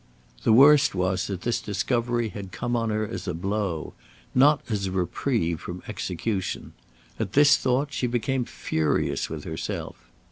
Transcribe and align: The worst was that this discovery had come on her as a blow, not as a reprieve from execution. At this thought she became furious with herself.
The 0.41 0.51
worst 0.51 0.95
was 0.95 1.27
that 1.27 1.41
this 1.41 1.61
discovery 1.61 2.29
had 2.29 2.51
come 2.51 2.75
on 2.75 2.89
her 2.89 3.07
as 3.07 3.27
a 3.27 3.35
blow, 3.35 3.93
not 4.33 4.63
as 4.71 4.87
a 4.87 4.91
reprieve 4.91 5.61
from 5.61 5.83
execution. 5.87 6.73
At 7.19 7.33
this 7.33 7.55
thought 7.55 7.93
she 7.93 8.07
became 8.07 8.45
furious 8.45 9.29
with 9.29 9.43
herself. 9.43 10.09